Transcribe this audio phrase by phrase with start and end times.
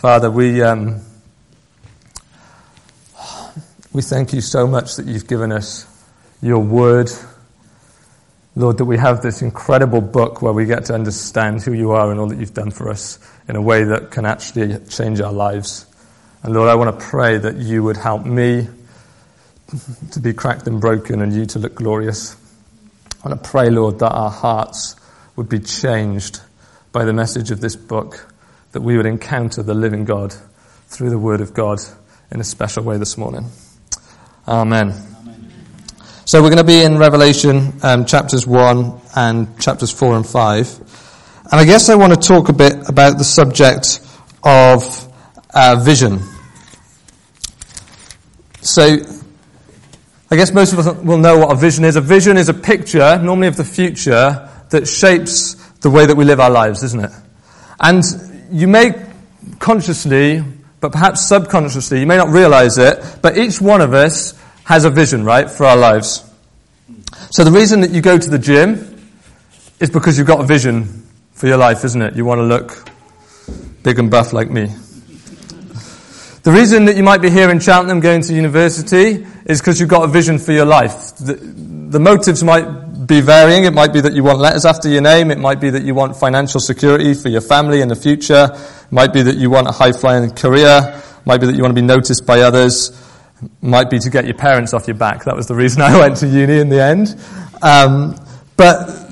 [0.00, 1.02] Father, we, um,
[3.92, 5.86] we thank you so much that you've given us
[6.40, 7.10] your word.
[8.56, 12.10] Lord, that we have this incredible book where we get to understand who you are
[12.10, 15.34] and all that you've done for us in a way that can actually change our
[15.34, 15.84] lives.
[16.42, 18.68] And Lord, I want to pray that you would help me
[20.12, 22.36] to be cracked and broken and you to look glorious.
[23.22, 24.96] I want to pray, Lord, that our hearts
[25.36, 26.40] would be changed
[26.90, 28.32] by the message of this book
[28.72, 30.34] that we would encounter the living God
[30.86, 31.80] through the Word of God
[32.30, 33.46] in a special way this morning.
[34.46, 34.92] Amen.
[34.92, 35.52] Amen.
[36.24, 40.78] So we're going to be in Revelation um, chapters 1 and chapters 4 and 5.
[41.50, 44.00] And I guess I want to talk a bit about the subject
[44.44, 45.12] of
[45.52, 46.20] uh, vision.
[48.60, 48.98] So,
[50.30, 51.96] I guess most of us will know what a vision is.
[51.96, 56.24] A vision is a picture, normally of the future, that shapes the way that we
[56.24, 57.10] live our lives, isn't it?
[57.80, 58.04] And
[58.50, 58.92] you may
[59.58, 60.42] consciously,
[60.80, 64.90] but perhaps subconsciously, you may not realize it, but each one of us has a
[64.90, 66.24] vision, right, for our lives.
[67.30, 69.10] So the reason that you go to the gym
[69.78, 72.16] is because you've got a vision for your life, isn't it?
[72.16, 72.88] You want to look
[73.82, 74.68] big and buff like me.
[76.50, 79.88] The reason that you might be here in Cheltenham going to university is because you've
[79.88, 81.14] got a vision for your life.
[81.14, 83.66] The, the motives might be varying.
[83.66, 85.30] It might be that you want letters after your name.
[85.30, 88.48] It might be that you want financial security for your family in the future.
[88.52, 90.80] It might be that you want a high flying career.
[90.92, 92.90] It might be that you want to be noticed by others.
[93.40, 95.26] It might be to get your parents off your back.
[95.26, 97.16] That was the reason I went to uni in the end.
[97.62, 98.16] Um,
[98.56, 99.08] but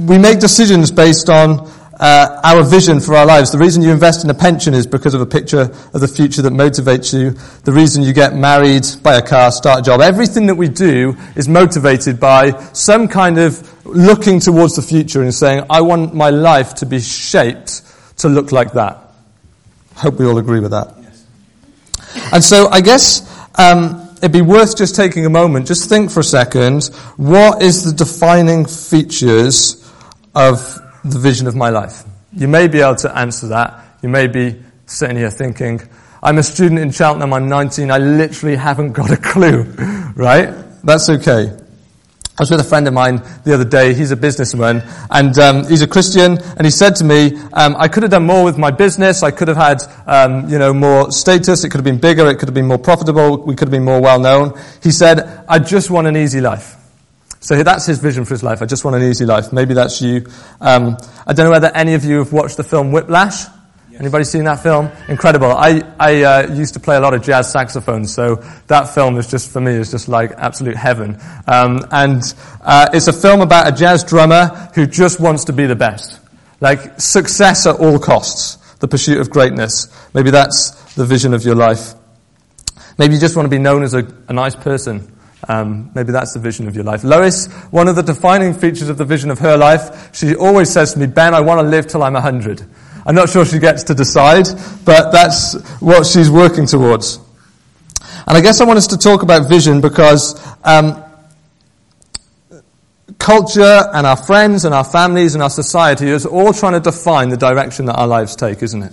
[0.00, 1.70] we make decisions based on
[2.00, 3.50] uh, our vision for our lives.
[3.50, 6.42] The reason you invest in a pension is because of a picture of the future
[6.42, 7.30] that motivates you.
[7.64, 10.00] The reason you get married, buy a car, start a job.
[10.00, 15.34] Everything that we do is motivated by some kind of looking towards the future and
[15.34, 17.82] saying, I want my life to be shaped
[18.18, 18.98] to look like that.
[19.96, 20.94] Hope we all agree with that.
[21.00, 21.26] Yes.
[22.32, 23.28] And so I guess
[23.58, 26.86] um, it'd be worth just taking a moment, just think for a second,
[27.16, 29.84] what is the defining features
[30.34, 32.04] of the vision of my life?
[32.32, 33.98] You may be able to answer that.
[34.02, 35.80] You may be sitting here thinking,
[36.22, 39.62] I'm a student in Cheltenham, I'm 19, I literally haven't got a clue,
[40.16, 40.52] right?
[40.82, 41.56] That's okay.
[42.38, 43.94] I was with a friend of mine the other day.
[43.94, 46.38] He's a businessman and um, he's a Christian.
[46.38, 49.24] And he said to me, um, "I could have done more with my business.
[49.24, 51.64] I could have had, um, you know, more status.
[51.64, 52.28] It could have been bigger.
[52.28, 53.38] It could have been more profitable.
[53.44, 56.76] We could have been more well known." He said, "I just want an easy life."
[57.40, 58.62] So that's his vision for his life.
[58.62, 59.52] I just want an easy life.
[59.52, 60.26] Maybe that's you.
[60.60, 63.44] Um, I don't know whether any of you have watched the film Whiplash.
[63.90, 64.00] Yes.
[64.00, 64.90] Anybody seen that film?
[65.08, 65.52] Incredible.
[65.52, 69.30] I, I uh, used to play a lot of jazz saxophone, so that film is
[69.30, 71.16] just, for me, is just like absolute heaven.
[71.46, 72.22] Um, and
[72.60, 76.20] uh, it's a film about a jazz drummer who just wants to be the best.
[76.60, 78.56] Like success at all costs.
[78.78, 79.88] The pursuit of greatness.
[80.12, 81.94] Maybe that's the vision of your life.
[82.96, 85.17] Maybe you just want to be known as a, a nice person.
[85.46, 87.04] Um, maybe that's the vision of your life.
[87.04, 90.94] Lois, one of the defining features of the vision of her life, she always says
[90.94, 92.64] to me, Ben, I want to live till I'm 100.
[93.06, 94.46] I'm not sure she gets to decide,
[94.84, 97.18] but that's what she's working towards.
[98.26, 101.02] And I guess I want us to talk about vision because um,
[103.18, 107.30] culture and our friends and our families and our society is all trying to define
[107.30, 108.92] the direction that our lives take, isn't it?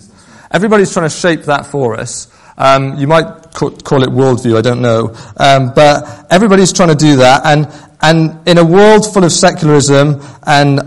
[0.50, 2.32] Everybody's trying to shape that for us.
[2.58, 5.14] Um, you might call it worldview, I don't know.
[5.36, 7.44] Um, but everybody's trying to do that.
[7.44, 7.68] And,
[8.00, 10.80] and in a world full of secularism and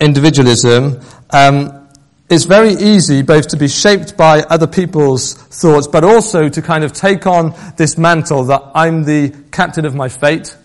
[0.00, 1.00] individualism,
[1.30, 1.88] um,
[2.28, 6.82] it's very easy both to be shaped by other people's thoughts, but also to kind
[6.82, 10.56] of take on this mantle that I'm the captain of my fate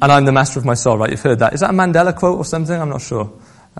[0.00, 1.10] and I'm the master of my soul, right?
[1.10, 1.52] You've heard that.
[1.52, 2.80] Is that a Mandela quote or something?
[2.80, 3.32] I'm not sure.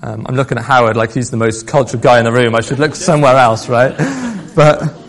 [0.03, 2.55] Um, I'm looking at Howard like he's the most cultured guy in the room.
[2.55, 3.95] I should look somewhere else, right?
[4.55, 5.04] But,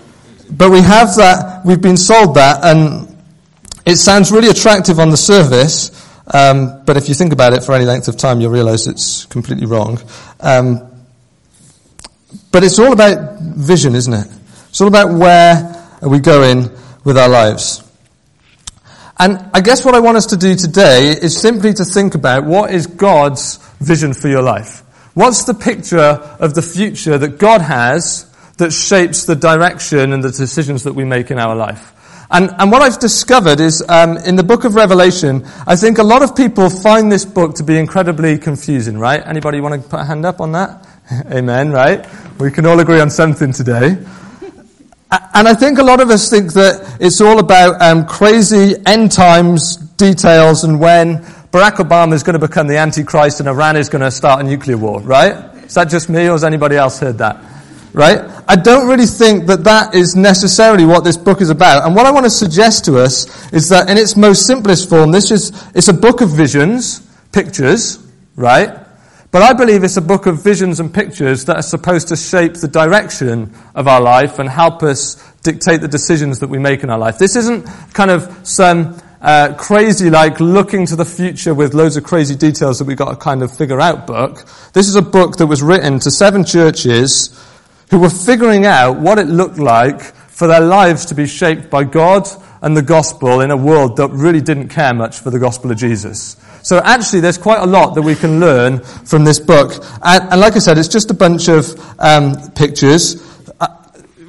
[0.50, 3.15] but we have that, we've been sold that, and
[3.86, 5.92] it sounds really attractive on the surface,
[6.33, 9.25] um, but if you think about it for any length of time, you'll realize it's
[9.25, 10.00] completely wrong.
[10.39, 10.92] Um,
[12.51, 14.27] But it's all about vision, isn't it?
[14.69, 16.69] It's all about where are we going
[17.03, 17.83] with our lives.
[19.18, 22.44] And I guess what I want us to do today is simply to think about
[22.44, 24.83] what is God's vision for your life.
[25.13, 28.25] What's the picture of the future that God has
[28.57, 31.92] that shapes the direction and the decisions that we make in our life?
[32.31, 36.04] And, and what I've discovered is um, in the book of Revelation, I think a
[36.04, 39.22] lot of people find this book to be incredibly confusing, right?
[39.25, 40.88] Anybody want to put a hand up on that?
[41.31, 42.06] Amen, right?
[42.40, 43.98] We can all agree on something today.
[45.34, 49.12] And I think a lot of us think that it's all about um, crazy end
[49.12, 51.19] times details and when
[51.52, 54.44] Barack Obama is going to become the Antichrist and Iran is going to start a
[54.44, 55.36] nuclear war, right?
[55.63, 57.38] Is that just me or has anybody else heard that?
[57.95, 58.19] Right?
[58.45, 61.86] I don't really think that that is necessarily what this book is about.
[61.86, 65.12] And what I want to suggest to us is that in its most simplest form,
[65.12, 67.00] this is, it's a book of visions,
[67.31, 68.06] pictures,
[68.36, 68.86] right?
[69.31, 72.56] But I believe it's a book of visions and pictures that are supposed to shape
[72.56, 76.89] the direction of our life and help us dictate the decisions that we make in
[76.89, 77.18] our life.
[77.18, 82.03] This isn't kind of some uh, crazy, like looking to the future with loads of
[82.03, 84.45] crazy details that we've got to kind of figure out book.
[84.74, 87.30] This is a book that was written to seven churches
[87.92, 91.84] who were figuring out what it looked like for their lives to be shaped by
[91.84, 92.28] God
[92.62, 95.78] and the gospel in a world that really didn't care much for the gospel of
[95.78, 96.36] Jesus.
[96.64, 99.74] So actually, there's quite a lot that we can learn from this book.
[100.02, 103.22] And, and like I said, it's just a bunch of um, pictures.
[103.62, 103.68] Uh,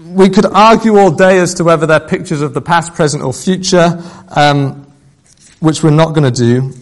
[0.05, 3.33] we could argue all day as to whether they're pictures of the past, present, or
[3.33, 4.87] future, um,
[5.61, 6.75] which we're not going to do.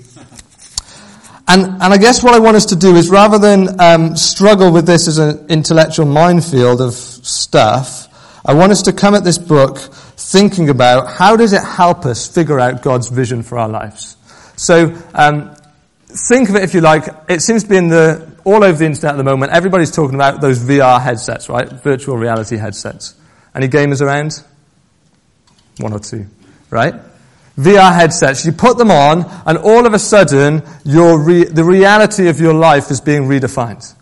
[1.47, 4.73] And, and I guess what I want us to do is rather than um, struggle
[4.73, 8.09] with this as an intellectual minefield of stuff,
[8.47, 12.27] I want us to come at this book thinking about how does it help us
[12.27, 14.17] figure out God's vision for our lives.
[14.57, 15.55] So um,
[16.07, 17.05] think of it if you like.
[17.29, 19.53] It seems to be in the all over the internet at the moment.
[19.53, 21.69] Everybody's talking about those VR headsets, right?
[21.69, 23.15] Virtual reality headsets.
[23.55, 24.43] Any gamers around?
[25.79, 26.27] One or two,
[26.71, 26.95] right?
[27.57, 28.45] VR headsets.
[28.45, 32.55] You put them on, and all of a sudden, your re- the reality of your
[32.55, 33.95] life is being redefined.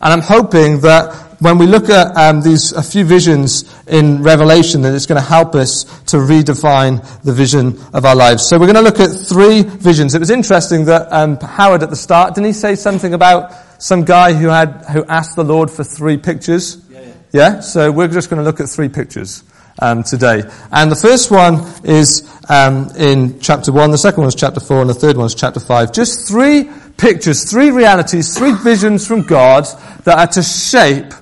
[0.00, 4.82] And I'm hoping that when we look at um, these a few visions in Revelation,
[4.82, 8.46] that it's going to help us to redefine the vision of our lives.
[8.46, 10.14] So we're going to look at three visions.
[10.14, 13.52] It was interesting that um, Howard at the start didn't he say something about
[13.82, 16.80] some guy who had who asked the Lord for three pictures?
[16.88, 17.00] Yeah.
[17.00, 17.14] yeah?
[17.32, 17.60] yeah?
[17.60, 19.42] So we're just going to look at three pictures.
[19.80, 20.42] Um, today.
[20.70, 24.82] And the first one is um, in chapter 1, the second one is chapter 4,
[24.82, 25.92] and the third one is chapter 5.
[25.92, 29.66] Just three pictures, three realities, three visions from God
[30.04, 31.12] that are to shape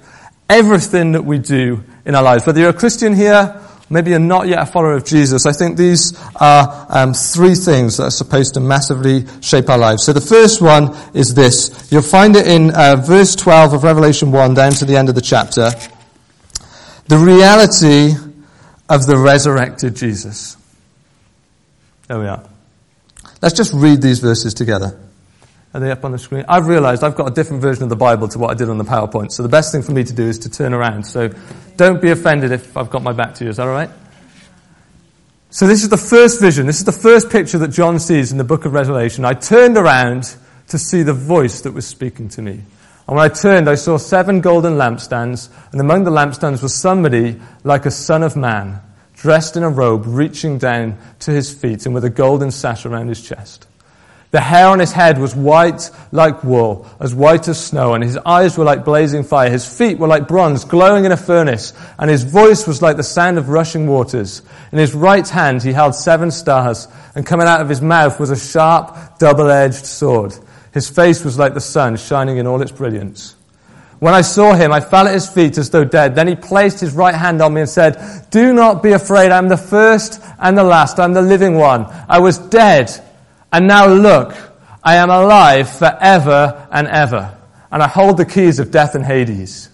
[0.49, 2.46] everything that we do in our lives.
[2.46, 5.76] Whether you're a Christian here, maybe you're not yet a follower of Jesus, I think
[5.76, 10.05] these are um, three things that are supposed to massively shape our lives.
[10.05, 11.88] So the first one is this.
[11.90, 15.14] You'll find it in uh, verse 12 of Revelation 1 down to the end of
[15.14, 15.70] the chapter.
[17.08, 18.12] The reality
[18.88, 20.56] of the resurrected Jesus.
[22.10, 22.42] There we are.
[23.40, 24.98] Let's just read these verses together.
[25.72, 26.44] Are they up on the screen?
[26.48, 28.78] I've realized I've got a different version of the Bible to what I did on
[28.78, 29.30] the PowerPoint.
[29.30, 31.04] So the best thing for me to do is to turn around.
[31.04, 31.30] So
[31.76, 33.50] don't be offended if I've got my back to you.
[33.50, 33.90] Is that all right?
[35.50, 36.66] So this is the first vision.
[36.66, 39.24] This is the first picture that John sees in the book of Revelation.
[39.24, 40.34] I turned around
[40.70, 42.55] to see the voice that was speaking to me.
[42.55, 47.40] And when I turned, I saw seven golden lampstands, and among the lampstands was somebody
[47.62, 48.81] like a son of man,
[49.20, 53.08] dressed in a robe, reaching down to his feet, and with a golden sash around
[53.08, 53.67] his chest.
[54.31, 58.17] The hair on his head was white like wool, as white as snow, and his
[58.17, 59.50] eyes were like blazing fire.
[59.50, 63.03] His feet were like bronze glowing in a furnace, and his voice was like the
[63.03, 64.43] sound of rushing waters.
[64.70, 66.86] In his right hand he held seven stars,
[67.17, 70.32] and coming out of his mouth was a sharp, double-edged sword.
[70.72, 73.34] His face was like the sun, shining in all its brilliance.
[74.00, 76.14] When I saw him, I fell at his feet as though dead.
[76.14, 79.30] Then he placed his right hand on me and said, Do not be afraid.
[79.30, 80.98] I'm the first and the last.
[80.98, 81.86] I'm the living one.
[82.08, 82.90] I was dead
[83.52, 84.36] and now look,
[84.82, 87.36] I am alive forever and ever,
[87.70, 89.69] and I hold the keys of death and Hades.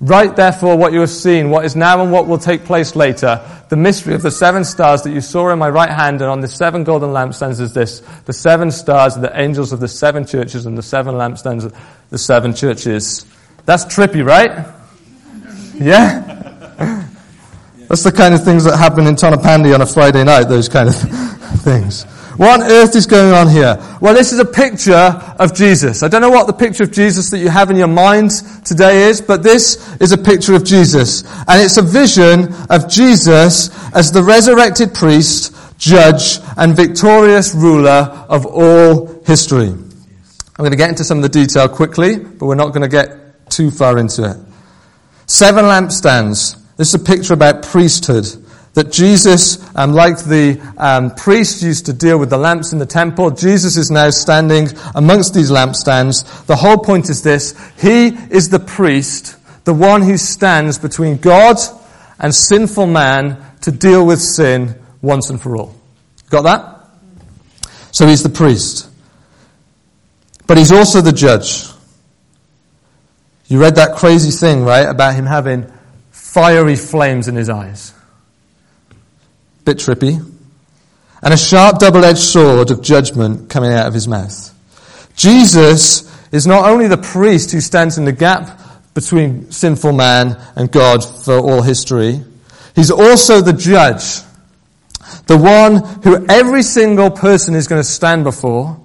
[0.00, 3.44] Write therefore what you have seen, what is now and what will take place later.
[3.68, 6.40] The mystery of the seven stars that you saw in my right hand and on
[6.40, 8.00] the seven golden lampstands is this.
[8.24, 11.76] The seven stars are the angels of the seven churches and the seven lampstands of
[12.08, 13.26] the seven churches.
[13.70, 14.66] That's trippy, right?
[15.74, 17.06] Yeah?
[17.86, 20.88] That's the kind of things that happen in Tonypandy on a Friday night, those kind
[20.88, 20.96] of
[21.62, 22.02] things.
[22.36, 23.78] What on earth is going on here?
[24.00, 24.92] Well, this is a picture
[25.38, 26.02] of Jesus.
[26.02, 28.32] I don't know what the picture of Jesus that you have in your mind
[28.64, 31.22] today is, but this is a picture of Jesus.
[31.46, 38.46] And it's a vision of Jesus as the resurrected priest, judge, and victorious ruler of
[38.46, 39.68] all history.
[39.68, 39.84] I'm
[40.56, 43.29] going to get into some of the detail quickly, but we're not going to get
[43.50, 44.36] too far into it.
[45.26, 46.56] Seven lampstands.
[46.76, 48.26] This is a picture about priesthood.
[48.74, 52.86] That Jesus, um, like the um, priest used to deal with the lamps in the
[52.86, 56.46] temple, Jesus is now standing amongst these lampstands.
[56.46, 57.54] The whole point is this.
[57.80, 61.56] He is the priest, the one who stands between God
[62.20, 65.74] and sinful man to deal with sin once and for all.
[66.28, 66.80] Got that?
[67.92, 68.88] So he's the priest.
[70.46, 71.69] But he's also the judge.
[73.50, 75.70] You read that crazy thing, right, about him having
[76.12, 77.92] fiery flames in his eyes.
[79.64, 80.24] Bit trippy.
[81.20, 84.54] And a sharp double edged sword of judgment coming out of his mouth.
[85.16, 88.60] Jesus is not only the priest who stands in the gap
[88.94, 92.22] between sinful man and God for all history,
[92.76, 94.20] he's also the judge.
[95.26, 98.80] The one who every single person is going to stand before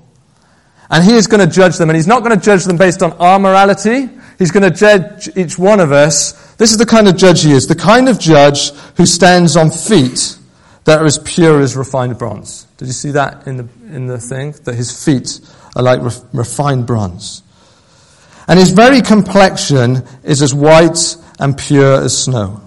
[0.90, 3.02] and he is going to judge them, and he's not going to judge them based
[3.02, 4.10] on our morality.
[4.38, 6.56] He's going to judge each one of us.
[6.56, 7.68] This is the kind of judge he is.
[7.68, 10.38] The kind of judge who stands on feet
[10.84, 12.64] that are as pure as refined bronze.
[12.78, 14.54] Did you see that in the, in the thing?
[14.64, 15.40] That his feet
[15.76, 17.44] are like re- refined bronze.
[18.48, 22.62] And his very complexion is as white and pure as snow.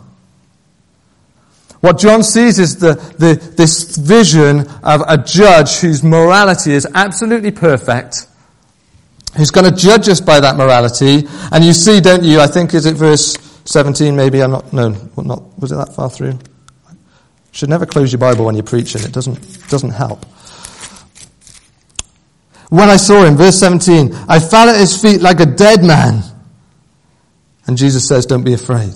[1.80, 7.52] What John sees is the, the, this vision of a judge whose morality is absolutely
[7.52, 8.26] perfect,
[9.37, 11.26] who's going to judge us by that morality.
[11.52, 14.42] And you see, don't you, I think, is it verse 17 maybe?
[14.42, 16.38] I'm not, no, not, was it that far through?
[17.52, 19.02] Should never close your Bible when you're preaching.
[19.02, 20.25] It doesn't, doesn't help.
[22.70, 26.23] When I saw him, verse 17, I fell at his feet like a dead man.
[27.66, 28.94] And Jesus says, don't be afraid.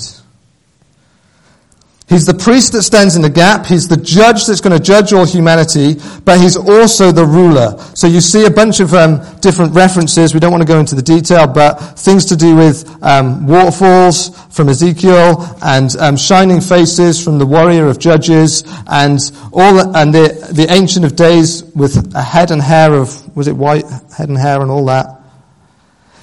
[2.08, 3.64] He's the priest that stands in the gap.
[3.64, 7.78] He's the judge that's going to judge all humanity, but he's also the ruler.
[7.94, 10.34] So you see a bunch of um, different references.
[10.34, 14.36] We don't want to go into the detail, but things to do with um, waterfalls
[14.54, 19.18] from Ezekiel and um, shining faces from the warrior of Judges, and
[19.52, 23.56] all and the the ancient of days with a head and hair of was it
[23.56, 25.20] white head and hair and all that.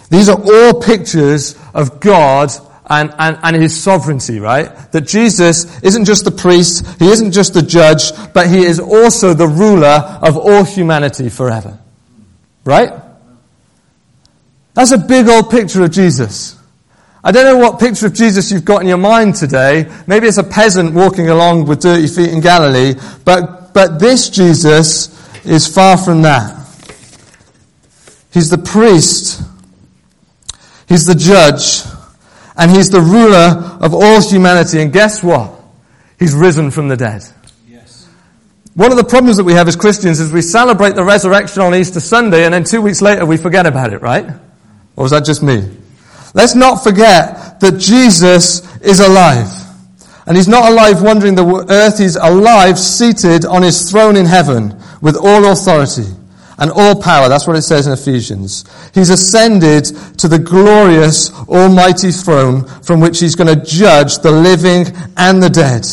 [0.09, 2.51] These are all pictures of God
[2.89, 4.91] and, and, and his sovereignty, right?
[4.91, 9.33] That Jesus isn't just the priest, he isn't just the judge, but he is also
[9.33, 11.77] the ruler of all humanity forever.
[12.65, 12.91] Right?
[14.73, 16.57] That's a big old picture of Jesus.
[17.23, 19.91] I don't know what picture of Jesus you've got in your mind today.
[20.07, 25.15] Maybe it's a peasant walking along with dirty feet in Galilee, but, but this Jesus
[25.45, 26.55] is far from that.
[28.31, 29.41] He's the priest.
[30.87, 31.83] He's the judge
[32.59, 34.81] and he's the ruler of all humanity.
[34.81, 35.55] And guess what?
[36.19, 37.23] He's risen from the dead.
[37.67, 38.05] Yes.
[38.75, 41.73] One of the problems that we have as Christians is we celebrate the resurrection on
[41.73, 44.25] Easter Sunday and then two weeks later we forget about it, right?
[44.97, 45.69] Or was that just me?
[46.33, 49.47] Let's not forget that Jesus is alive.
[50.27, 54.79] And he's not alive wandering the earth, he's alive seated on his throne in heaven
[55.01, 56.05] with all authority
[56.59, 57.29] and all power.
[57.29, 58.65] That's what it says in Ephesians.
[58.93, 59.85] He's ascended
[60.17, 64.85] to the glorious almighty throne from which he's going to judge the living
[65.17, 65.85] and the dead.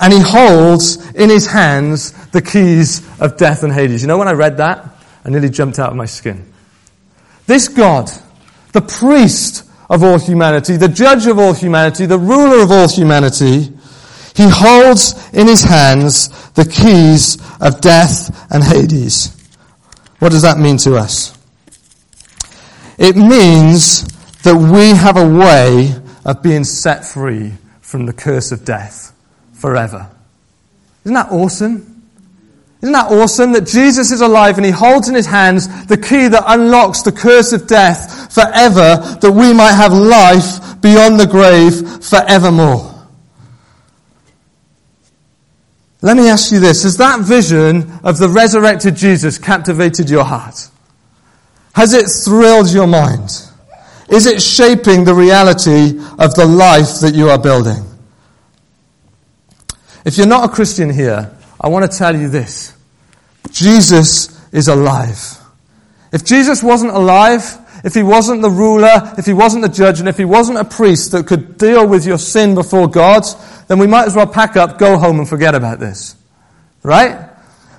[0.00, 4.02] And he holds in his hands the keys of death and Hades.
[4.02, 4.84] You know, when I read that,
[5.24, 6.52] I nearly jumped out of my skin.
[7.46, 8.10] This God,
[8.72, 13.72] the priest of all humanity, the judge of all humanity, the ruler of all humanity,
[14.34, 19.30] he holds in his hands the keys of death and Hades.
[20.18, 21.36] What does that mean to us?
[22.98, 24.04] It means
[24.42, 29.12] that we have a way of being set free from the curse of death
[29.52, 30.08] forever.
[31.04, 32.02] Isn't that awesome?
[32.80, 36.28] Isn't that awesome that Jesus is alive and he holds in his hands the key
[36.28, 42.04] that unlocks the curse of death forever that we might have life beyond the grave
[42.04, 42.93] forevermore?
[46.04, 46.82] Let me ask you this.
[46.82, 50.68] Has that vision of the resurrected Jesus captivated your heart?
[51.74, 53.30] Has it thrilled your mind?
[54.10, 57.82] Is it shaping the reality of the life that you are building?
[60.04, 62.76] If you're not a Christian here, I want to tell you this.
[63.50, 65.38] Jesus is alive.
[66.12, 70.08] If Jesus wasn't alive, if he wasn't the ruler, if he wasn't the judge, and
[70.08, 73.24] if he wasn't a priest that could deal with your sin before God,
[73.68, 76.16] then we might as well pack up, go home, and forget about this.
[76.82, 77.28] Right?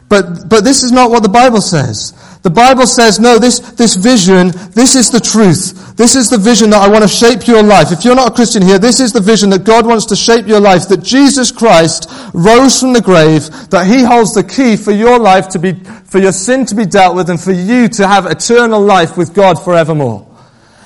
[0.08, 2.14] But, but this is not what the Bible says.
[2.46, 5.96] The Bible says, no, this, this vision, this is the truth.
[5.98, 7.92] This is the vision that I want to shape your life.
[7.92, 10.46] If you're not a Christian here, this is the vision that God wants to shape
[10.46, 10.88] your life.
[10.90, 15.50] That Jesus Christ rose from the grave, that He holds the key for your life
[15.50, 15.74] to be,
[16.06, 19.34] for your sin to be dealt with and for you to have eternal life with
[19.34, 20.35] God forevermore.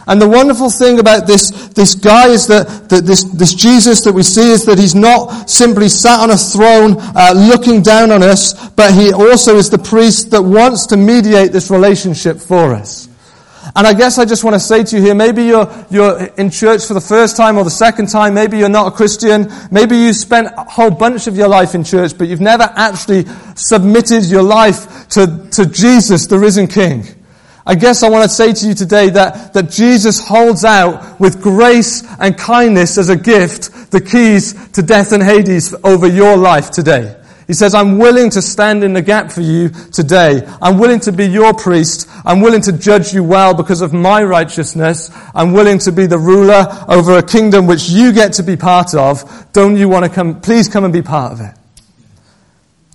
[0.10, 4.13] And the wonderful thing about this, this guy is that, that this, this Jesus that
[4.13, 8.24] we see is that he's not simply sat on a throne uh, looking down on
[8.24, 13.08] us, but he also is the priest that wants to mediate this relationship for us.
[13.75, 16.50] And I guess I just want to say to you here, maybe you're, you're in
[16.50, 19.96] church for the first time or the second time, maybe you're not a Christian, maybe
[19.96, 24.25] you spent a whole bunch of your life in church, but you've never actually submitted
[24.25, 27.04] your life to, to Jesus, the risen King.
[27.70, 31.40] I guess I want to say to you today that, that Jesus holds out with
[31.40, 36.72] grace and kindness as a gift the keys to death and Hades over your life
[36.72, 37.16] today.
[37.46, 40.42] He says, I'm willing to stand in the gap for you today.
[40.60, 42.10] I'm willing to be your priest.
[42.26, 45.12] I'm willing to judge you well because of my righteousness.
[45.36, 48.96] I'm willing to be the ruler over a kingdom which you get to be part
[48.96, 49.52] of.
[49.54, 50.42] Don't you want to come?
[50.42, 51.54] Please come and be part of it.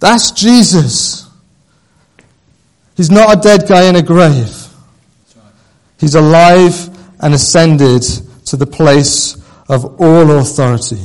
[0.00, 1.30] That's Jesus.
[2.96, 4.63] He's not a dead guy in a grave.
[6.04, 8.02] He's alive and ascended
[8.44, 9.36] to the place
[9.70, 11.00] of all authority.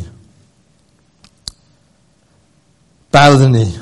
[3.09, 3.79] Bow the knee.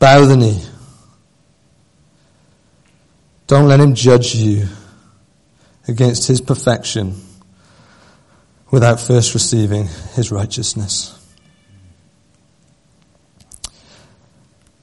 [0.00, 0.60] Bow the knee.
[3.46, 4.66] Don't let him judge you
[5.86, 7.14] against his perfection
[8.72, 9.86] without first receiving
[10.16, 11.14] his righteousness.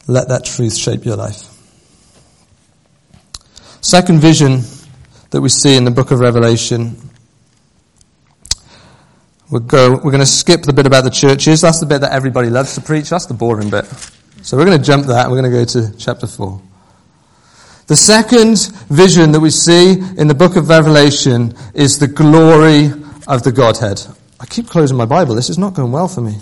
[0.07, 1.54] Let that truth shape your life.
[3.85, 4.61] Second vision
[5.29, 6.97] that we see in the book of Revelation.
[9.51, 11.61] We'll go, we're going to skip the bit about the churches.
[11.61, 13.11] That's the bit that everybody loves to preach.
[13.11, 13.85] That's the boring bit.
[14.41, 16.59] So we're going to jump that and we're going to go to chapter 4.
[17.85, 18.57] The second
[18.89, 22.85] vision that we see in the book of Revelation is the glory
[23.27, 24.01] of the Godhead.
[24.39, 25.35] I keep closing my Bible.
[25.35, 26.39] This is not going well for me.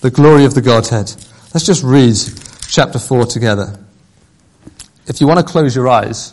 [0.00, 1.14] The glory of the Godhead.
[1.54, 2.16] Let's just read
[2.66, 3.78] chapter 4 together.
[5.06, 6.32] If you want to close your eyes,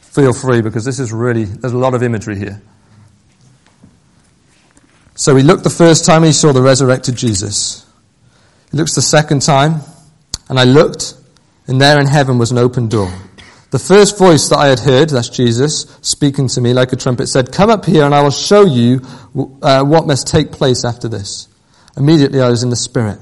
[0.00, 2.62] feel free because this is really, there's a lot of imagery here.
[5.16, 7.86] So he looked the first time he saw the resurrected Jesus.
[8.70, 9.80] He looks the second time,
[10.48, 11.14] and I looked,
[11.66, 13.12] and there in heaven was an open door.
[13.70, 17.26] The first voice that I had heard, that's Jesus, speaking to me like a trumpet,
[17.26, 19.00] said, Come up here and I will show you
[19.62, 21.48] uh, what must take place after this.
[21.96, 23.18] Immediately I was in the Spirit,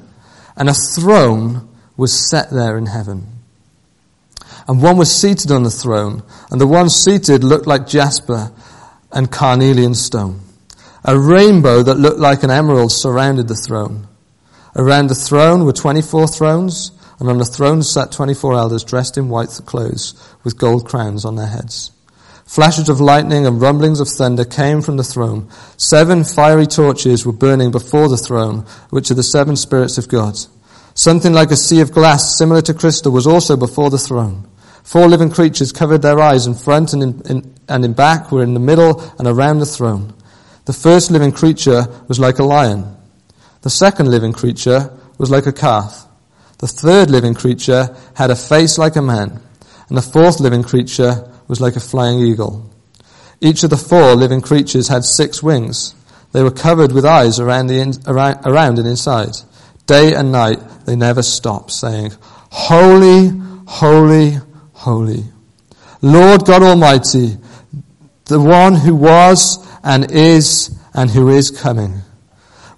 [0.56, 3.41] and a throne was set there in heaven
[4.68, 8.52] and one was seated on the throne, and the one seated looked like jasper
[9.10, 10.40] and carnelian stone.
[11.04, 14.06] A rainbow that looked like an emerald surrounded the throne.
[14.76, 19.28] Around the throne were 24 thrones, and on the thrones sat 24 elders dressed in
[19.28, 21.90] white clothes with gold crowns on their heads.
[22.46, 25.48] Flashes of lightning and rumblings of thunder came from the throne.
[25.76, 30.36] Seven fiery torches were burning before the throne, which are the seven spirits of God.
[30.94, 34.46] Something like a sea of glass, similar to crystal, was also before the throne.
[34.82, 38.42] Four living creatures covered their eyes in front and in, in, and in back were
[38.42, 40.14] in the middle and around the throne.
[40.64, 42.96] The first living creature was like a lion.
[43.62, 46.06] The second living creature was like a calf.
[46.58, 49.40] The third living creature had a face like a man.
[49.88, 52.70] And the fourth living creature was like a flying eagle.
[53.40, 55.94] Each of the four living creatures had six wings.
[56.32, 59.36] They were covered with eyes around, the in, around, around and inside.
[59.86, 62.12] Day and night they never stopped saying,
[62.50, 63.30] Holy,
[63.66, 64.38] holy,
[64.82, 65.24] holy.
[66.00, 67.36] Lord God Almighty,
[68.24, 72.02] the one who was and is and who is coming.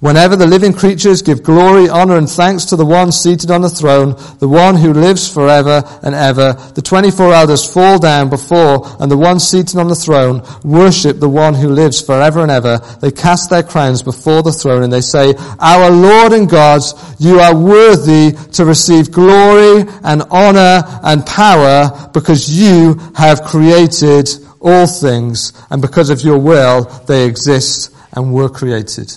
[0.04, 3.70] Whenever the living creatures give glory, honor, and thanks to the one seated on the
[3.70, 9.10] throne, the one who lives forever and ever, the 24 elders fall down before and
[9.10, 12.80] the one seated on the throne worship the one who lives forever and ever.
[13.00, 16.82] They cast their crowns before the throne and they say, Our Lord and God,
[17.18, 24.28] you are worthy to receive glory and honor and power because you have created
[24.60, 29.10] all things and because of your will they exist and were created.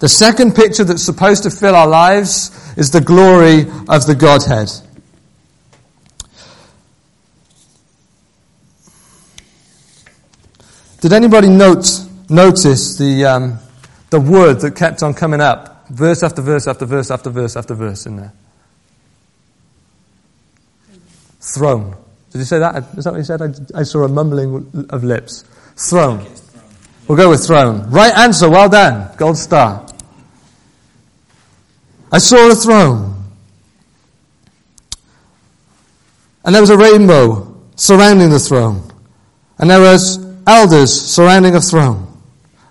[0.00, 4.70] The second picture that's supposed to fill our lives is the glory of the Godhead.
[11.00, 11.86] Did anybody note,
[12.30, 13.58] notice the, um,
[14.08, 17.74] the word that kept on coming up, verse after verse after verse after verse after
[17.74, 18.32] verse in there?
[21.40, 21.94] Throne.
[22.32, 22.96] Did you say that?
[22.96, 23.42] Is that what you said?
[23.42, 25.44] I, I saw a mumbling of lips.
[25.76, 26.26] Throne.
[27.06, 27.90] We'll go with throne.
[27.90, 28.48] Right answer.
[28.48, 29.14] Well done.
[29.16, 29.86] Gold star.
[32.10, 33.10] I saw a throne.
[36.44, 38.90] And there was a rainbow surrounding the throne.
[39.58, 42.06] And there was elders surrounding a throne.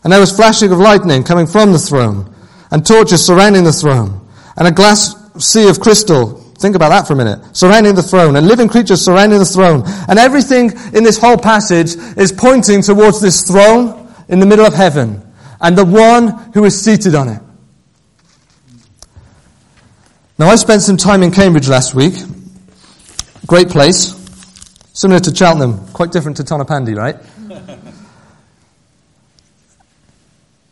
[0.03, 2.33] And there was flashing of lightning coming from the throne.
[2.71, 4.27] And torches surrounding the throne.
[4.57, 7.57] And a glass sea of crystal Think about that for a minute.
[7.57, 9.83] Surrounding the throne and living creatures surrounding the throne.
[10.07, 14.02] And everything in this whole passage is pointing towards this throne
[14.33, 15.21] in the middle of heaven
[15.61, 17.39] and the one who is seated on it.
[20.39, 22.15] Now I spent some time in Cambridge last week.
[23.45, 24.19] Great place.
[24.93, 25.87] Similar to Cheltenham.
[25.89, 27.15] Quite different to Tonypandy, right?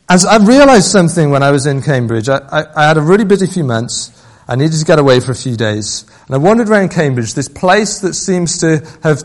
[0.10, 3.26] As I realized something when I was in Cambridge, I, I, I, had a really
[3.26, 4.12] busy few months.
[4.47, 6.04] I needed to get away for a few days.
[6.26, 9.21] And I wandered around Cambridge, this place that seems to have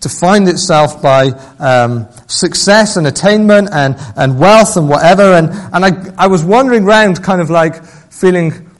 [0.00, 5.34] defined itself by um, success and attainment and, and wealth and whatever.
[5.34, 8.70] And, and I, I was wandering around kind of like feeling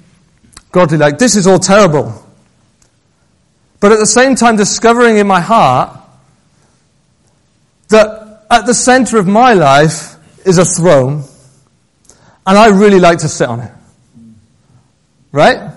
[0.72, 2.22] godly, like this is all terrible.
[3.81, 5.98] But at the same time discovering in my heart
[7.88, 11.24] that at the center of my life is a throne
[12.46, 13.72] and I really like to sit on it.
[15.33, 15.76] Right?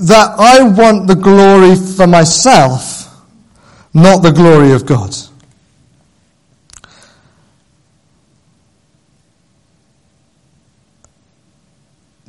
[0.00, 3.12] That I want the glory for myself,
[3.92, 5.14] not the glory of God.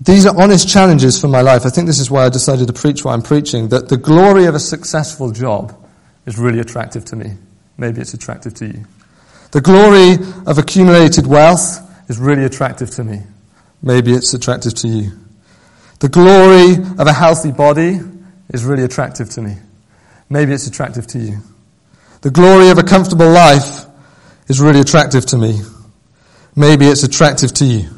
[0.02, 1.66] These are honest challenges for my life.
[1.66, 4.46] I think this is why I decided to preach what I'm preaching, that the glory
[4.46, 5.76] of a successful job
[6.26, 7.34] is really attractive to me.
[7.78, 8.86] Maybe it's attractive to you.
[9.52, 10.14] The glory
[10.48, 11.80] of accumulated wealth
[12.10, 13.22] is really attractive to me.
[13.84, 15.12] Maybe it's attractive to you.
[16.00, 18.00] The glory of a healthy body
[18.50, 19.58] is really attractive to me.
[20.30, 21.40] Maybe it's attractive to you.
[22.22, 23.86] The glory of a comfortable life
[24.48, 25.62] is really attractive to me.
[26.56, 27.90] Maybe it's attractive to you.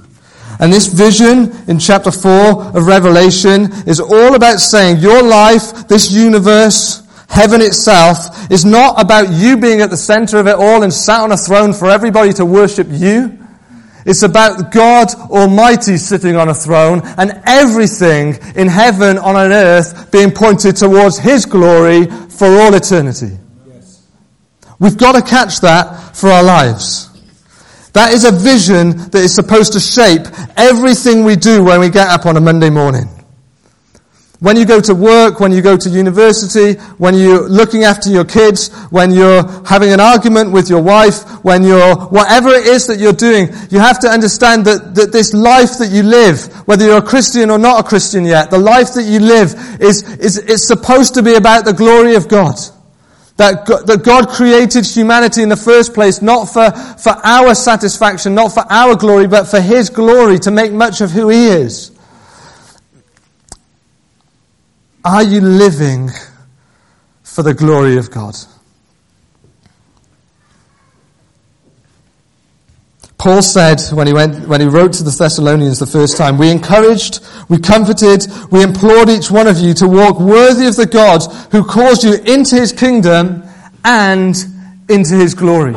[0.59, 6.11] And this vision in chapter 4 of Revelation is all about saying your life, this
[6.11, 10.93] universe, Heaven itself is not about you being at the center of it all and
[10.93, 13.40] sat on a throne for everybody to worship you.
[14.05, 20.11] It's about God Almighty sitting on a throne and everything in heaven on an earth
[20.11, 23.37] being pointed towards His glory for all eternity.
[23.67, 24.05] Yes.
[24.79, 27.09] We've got to catch that for our lives.
[27.93, 30.21] That is a vision that is supposed to shape
[30.55, 33.20] everything we do when we get up on a Monday morning.
[34.41, 38.25] When you go to work, when you go to university, when you're looking after your
[38.25, 42.97] kids, when you're having an argument with your wife, when you're, whatever it is that
[42.97, 46.97] you're doing, you have to understand that, that this life that you live, whether you're
[46.97, 50.65] a Christian or not a Christian yet, the life that you live is, is, is
[50.67, 52.55] supposed to be about the glory of God.
[53.37, 58.55] That, that God created humanity in the first place, not for, for our satisfaction, not
[58.55, 61.90] for our glory, but for His glory, to make much of who He is.
[65.03, 66.09] Are you living
[67.23, 68.35] for the glory of God?
[73.17, 76.49] Paul said when he went, when he wrote to the Thessalonians the first time, we
[76.49, 81.21] encouraged, we comforted, we implored each one of you to walk worthy of the God
[81.51, 83.43] who calls you into his kingdom
[83.85, 84.35] and
[84.89, 85.75] into his glory.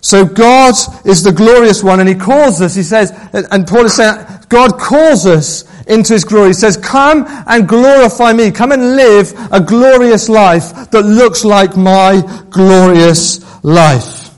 [0.00, 0.74] So God
[1.04, 4.78] is the glorious one and he calls us, he says, and Paul is saying, God
[4.78, 6.48] calls us into his glory.
[6.48, 8.50] He says, Come and glorify me.
[8.50, 14.36] Come and live a glorious life that looks like my glorious life.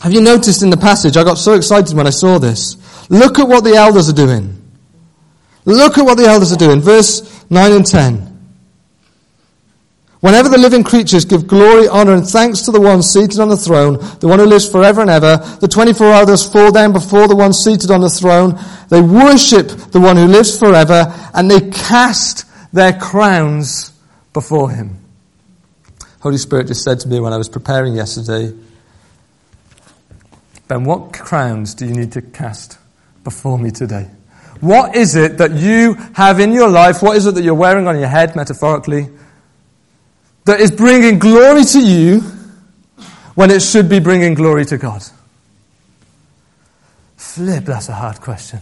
[0.00, 1.16] Have you noticed in the passage?
[1.16, 2.76] I got so excited when I saw this.
[3.10, 4.62] Look at what the elders are doing.
[5.64, 6.80] Look at what the elders are doing.
[6.80, 8.25] Verse 9 and 10.
[10.20, 13.56] Whenever the living creatures give glory, honor, and thanks to the one seated on the
[13.56, 17.36] throne, the one who lives forever and ever, the 24 elders fall down before the
[17.36, 18.58] one seated on the throne.
[18.88, 23.92] They worship the one who lives forever, and they cast their crowns
[24.32, 24.98] before him.
[26.20, 28.56] Holy Spirit just said to me when I was preparing yesterday,
[30.66, 32.78] Ben, what crowns do you need to cast
[33.22, 34.10] before me today?
[34.60, 37.02] What is it that you have in your life?
[37.02, 39.08] What is it that you're wearing on your head, metaphorically?
[40.46, 42.20] That is bringing glory to you
[43.34, 45.02] when it should be bringing glory to God?
[47.16, 48.60] Flip, that's a hard question.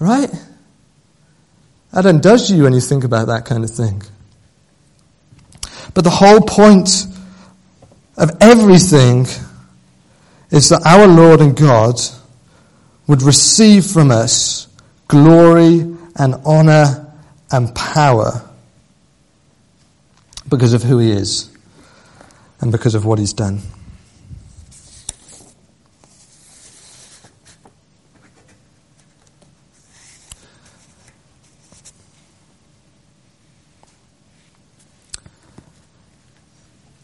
[0.00, 0.30] Right?
[1.92, 4.02] That undoes you when you think about that kind of thing.
[5.94, 7.06] But the whole point
[8.16, 9.20] of everything
[10.50, 11.94] is that our Lord and God
[13.06, 14.66] would receive from us
[15.06, 15.80] glory
[16.16, 17.06] and honor
[17.52, 18.47] and power
[20.48, 21.50] because of who he is
[22.60, 23.60] and because of what he's done.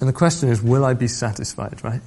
[0.00, 2.02] And the question is, will I be satisfied, right?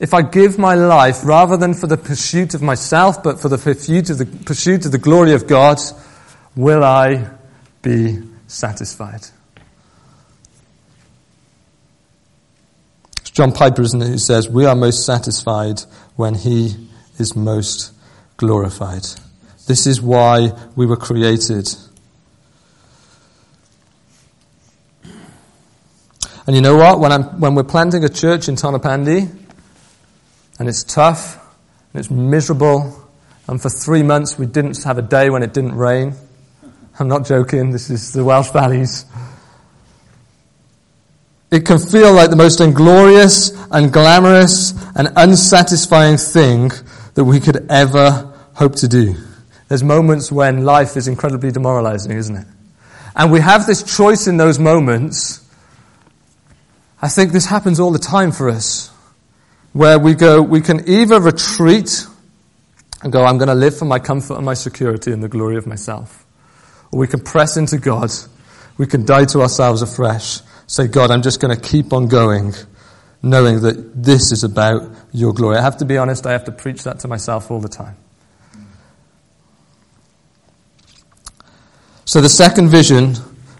[0.00, 3.58] if I give my life rather than for the pursuit of myself, but for the
[3.58, 5.78] pursuit of the, pursuit of the glory of God,
[6.56, 7.30] will I
[7.82, 9.26] be satisfied?
[13.34, 15.82] John Piper, isn't it, who says, We are most satisfied
[16.14, 16.76] when He
[17.18, 17.92] is most
[18.36, 19.04] glorified.
[19.66, 21.68] This is why we were created.
[26.46, 27.00] And you know what?
[27.00, 29.28] When, I'm, when we're planting a church in Tonypandy,
[30.60, 31.34] and it's tough,
[31.92, 33.04] and it's miserable,
[33.48, 36.14] and for three months we didn't have a day when it didn't rain.
[37.00, 39.06] I'm not joking, this is the Welsh Valleys.
[41.54, 46.72] It can feel like the most inglorious and glamorous and unsatisfying thing
[47.14, 49.14] that we could ever hope to do.
[49.68, 52.46] There's moments when life is incredibly demoralizing, isn't it?
[53.14, 55.48] And we have this choice in those moments.
[57.00, 58.90] I think this happens all the time for us,
[59.72, 62.04] where we go, we can either retreat
[63.04, 65.56] and go, I'm going to live for my comfort and my security and the glory
[65.56, 66.26] of myself.
[66.90, 68.10] Or we can press into God.
[68.76, 70.40] We can die to ourselves afresh.
[70.66, 72.54] Say, God, I'm just going to keep on going,
[73.22, 75.56] knowing that this is about your glory.
[75.58, 77.96] I have to be honest, I have to preach that to myself all the time.
[82.06, 83.14] So, the second vision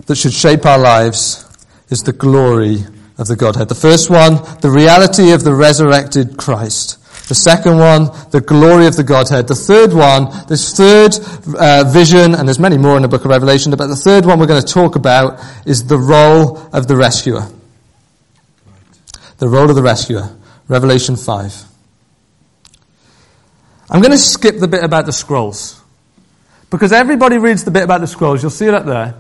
[0.07, 1.45] that should shape our lives
[1.89, 2.85] is the glory
[3.19, 3.69] of the Godhead.
[3.69, 6.99] The first one, the reality of the resurrected Christ.
[7.27, 9.49] The second one, the glory of the Godhead.
[9.49, 11.15] The third one, this third
[11.57, 14.39] uh, vision, and there's many more in the book of Revelation, but the third one
[14.39, 17.49] we're going to talk about is the role of the rescuer.
[19.39, 20.37] The role of the rescuer.
[20.69, 21.65] Revelation 5.
[23.89, 25.81] I'm going to skip the bit about the scrolls.
[26.71, 29.15] Because everybody reads the bit about the scrolls, you'll see it up there.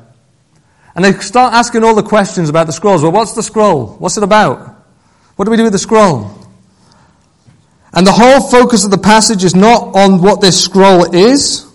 [0.95, 3.03] And they start asking all the questions about the scrolls.
[3.03, 3.97] Well, what's the scroll?
[3.97, 4.77] What's it about?
[5.37, 6.44] What do we do with the scroll?
[7.97, 11.67] And the whole focus of the passage is not on what this scroll is,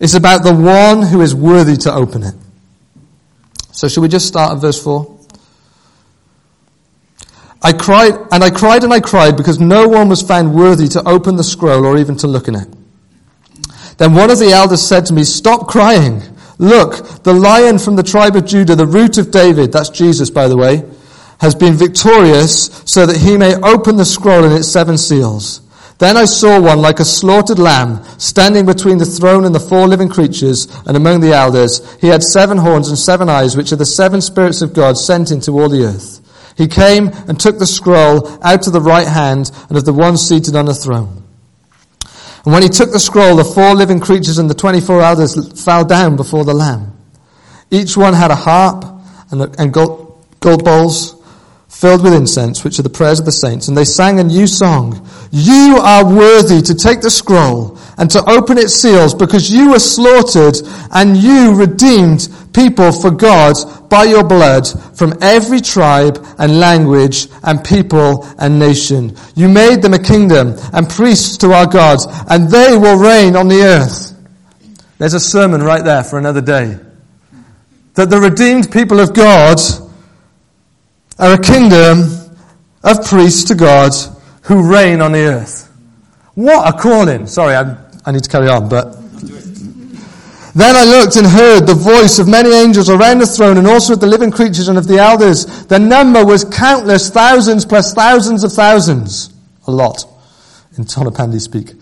[0.00, 2.34] it's about the one who is worthy to open it.
[3.72, 5.20] So, should we just start at verse 4?
[7.62, 11.08] I cried, and I cried and I cried because no one was found worthy to
[11.08, 12.68] open the scroll or even to look in it.
[13.98, 16.22] Then one of the elders said to me, Stop crying.
[16.58, 20.48] Look, the lion from the tribe of Judah, the root of David, that's Jesus, by
[20.48, 20.84] the way,
[21.42, 25.60] has been victorious so that he may open the scroll and its seven seals.
[25.98, 29.88] Then I saw one like a slaughtered lamb standing between the throne and the four
[29.88, 31.94] living creatures and among the elders.
[32.00, 35.32] He had seven horns and seven eyes, which are the seven spirits of God sent
[35.32, 36.20] into all the earth.
[36.56, 40.16] He came and took the scroll out of the right hand and of the one
[40.16, 41.24] seated on the throne.
[42.44, 45.84] And when he took the scroll, the four living creatures and the 24 elders fell
[45.84, 46.96] down before the Lamb.
[47.68, 48.84] Each one had a harp
[49.32, 51.18] and, and gold, gold bowls
[51.82, 53.66] filled with incense, which are the prayers of the saints.
[53.66, 55.04] And they sang a new song.
[55.32, 59.80] You are worthy to take the scroll and to open its seals because you were
[59.80, 60.54] slaughtered
[60.92, 63.56] and you redeemed people for God
[63.90, 69.16] by your blood from every tribe and language and people and nation.
[69.34, 71.98] You made them a kingdom and priests to our God
[72.30, 74.16] and they will reign on the earth.
[74.98, 76.78] There's a sermon right there for another day.
[77.94, 79.58] That the redeemed people of God
[81.22, 82.10] are a kingdom
[82.82, 83.92] of priests to God
[84.42, 85.72] who reign on the earth.
[86.34, 87.28] What a calling!
[87.28, 88.92] Sorry, I, I need to carry on, but
[90.54, 93.92] then I looked and heard the voice of many angels around the throne and also
[93.92, 95.64] of the living creatures and of the elders.
[95.66, 99.32] Their number was countless, thousands plus thousands of thousands.
[99.68, 100.04] A lot,
[100.76, 101.74] in Tonypandy speak.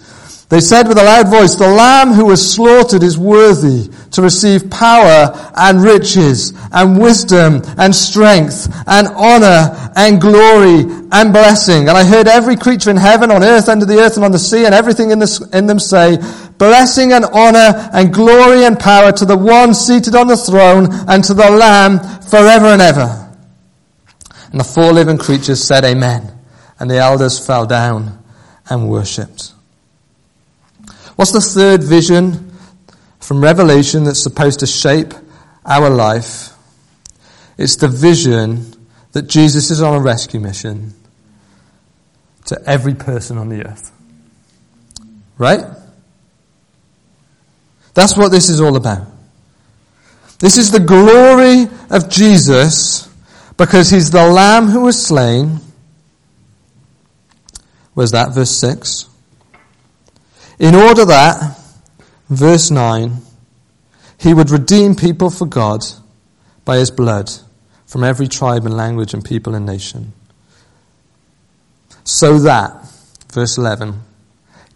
[0.50, 4.68] They said with a loud voice, the lamb who was slaughtered is worthy to receive
[4.68, 10.80] power and riches and wisdom and strength and honor and glory
[11.12, 11.88] and blessing.
[11.88, 14.40] And I heard every creature in heaven, on earth, under the earth and on the
[14.40, 16.16] sea and everything in, this, in them say,
[16.58, 21.22] blessing and honor and glory and power to the one seated on the throne and
[21.22, 23.30] to the lamb forever and ever.
[24.50, 26.28] And the four living creatures said amen.
[26.80, 28.18] And the elders fell down
[28.68, 29.52] and worshipped.
[31.20, 32.50] What's the third vision
[33.18, 35.12] from Revelation that's supposed to shape
[35.66, 36.54] our life?
[37.58, 38.72] It's the vision
[39.12, 40.94] that Jesus is on a rescue mission
[42.46, 43.92] to every person on the earth.
[45.36, 45.62] Right?
[47.92, 49.06] That's what this is all about.
[50.38, 53.10] This is the glory of Jesus
[53.58, 55.60] because he's the lamb who was slain.
[57.92, 58.32] Where's that?
[58.32, 59.10] Verse 6.
[60.60, 61.58] In order that,
[62.28, 63.16] verse 9,
[64.18, 65.80] he would redeem people for God
[66.66, 67.30] by his blood
[67.86, 70.12] from every tribe and language and people and nation.
[72.04, 72.86] So that,
[73.32, 74.02] verse 11,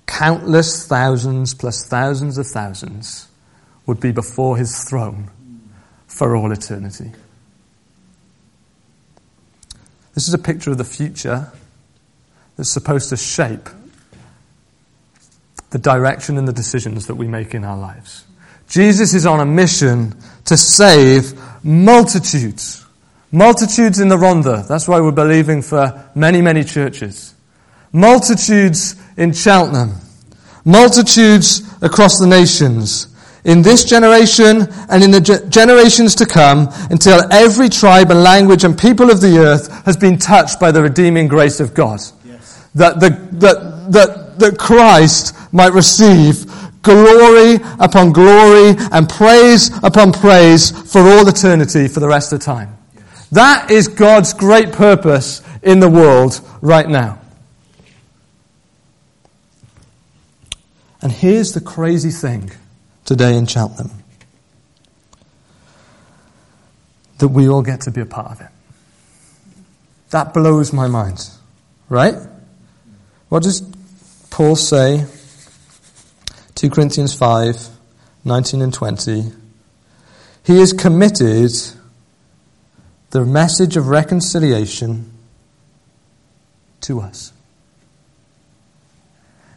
[0.07, 3.29] countless thousands plus thousands of thousands
[3.85, 5.31] would be before his throne
[6.07, 7.13] for all eternity.
[10.15, 11.53] This is a picture of the future
[12.57, 13.69] that's supposed to shape
[15.75, 18.25] the direction and the decisions that we make in our lives.
[18.69, 21.35] Jesus is on a mission to save
[21.65, 22.87] multitudes.
[23.33, 24.69] Multitudes in the Rhondda.
[24.69, 27.35] That's why we're believing for many, many churches.
[27.93, 29.97] Multitudes in Cheltenham.
[30.65, 33.09] Multitudes across the nations.
[33.45, 38.63] In this generation and in the ge- generations to come until every tribe and language
[38.63, 41.99] and people of the earth has been touched by the redeeming grace of God.
[42.25, 42.65] Yes.
[42.77, 46.47] That, the, that, that, that Christ might receive
[46.83, 52.77] glory upon glory and praise upon praise for all eternity for the rest of time.
[53.33, 57.19] That is God's great purpose in the world right now.
[61.03, 62.53] And here's the crazy thing
[63.05, 63.91] today in Cheltenham
[67.19, 68.49] that we all get to be a part of it.
[70.11, 71.29] That blows my mind,
[71.89, 72.15] right?
[73.29, 73.61] What does
[74.35, 75.07] Paul say?
[76.57, 77.69] 2 Corinthians 5
[78.25, 79.27] 19 and 20.
[80.43, 81.53] He is committed
[83.11, 85.13] the message of reconciliation
[86.81, 87.33] to us.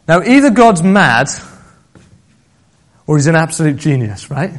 [0.06, 1.28] Now, either God's mad
[3.08, 4.52] or he's an absolute genius, right?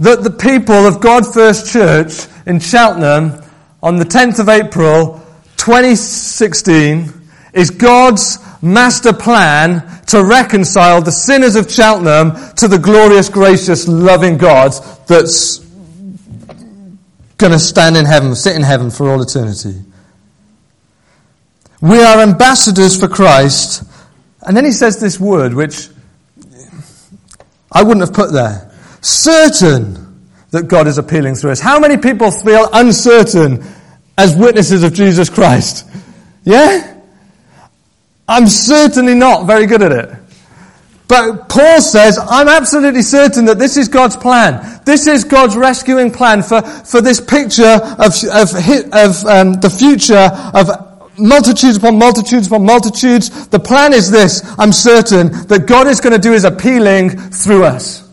[0.00, 3.40] That the people of God First Church in Cheltenham
[3.80, 5.24] on the 10th of April
[5.58, 7.12] 2016
[7.52, 14.38] is God's master plan to reconcile the sinners of Cheltenham to the glorious, gracious, loving
[14.38, 14.72] God
[15.06, 15.58] that's
[17.36, 19.82] going to stand in heaven, sit in heaven for all eternity.
[21.80, 23.84] We are ambassadors for Christ.
[24.40, 25.88] And then he says this word, which
[27.70, 28.72] I wouldn't have put there.
[29.00, 30.04] Certain
[30.50, 31.60] that God is appealing through us.
[31.60, 33.64] How many people feel uncertain
[34.16, 35.86] as witnesses of Jesus Christ?
[36.44, 36.93] Yeah?
[38.28, 40.18] I'm certainly not very good at it.
[41.06, 44.80] But Paul says, I'm absolutely certain that this is God's plan.
[44.84, 48.54] This is God's rescuing plan for, for this picture of, of,
[48.92, 50.68] of um, the future of
[51.18, 53.48] multitudes upon multitudes upon multitudes.
[53.48, 54.42] The plan is this.
[54.58, 58.03] I'm certain that God is going to do his appealing through us.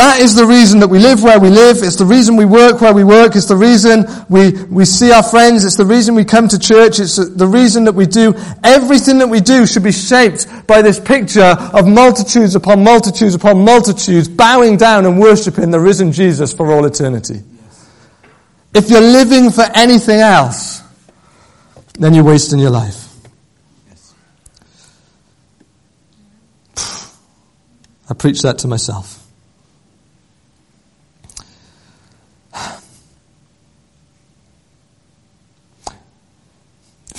[0.00, 1.82] That is the reason that we live where we live.
[1.82, 3.36] It's the reason we work where we work.
[3.36, 5.66] It's the reason we, we see our friends.
[5.66, 6.98] It's the reason we come to church.
[6.98, 8.32] It's the reason that we do.
[8.64, 13.62] Everything that we do should be shaped by this picture of multitudes upon multitudes upon
[13.62, 17.42] multitudes bowing down and worshipping the risen Jesus for all eternity.
[18.72, 20.82] If you're living for anything else,
[21.98, 23.06] then you're wasting your life.
[28.08, 29.19] I preach that to myself.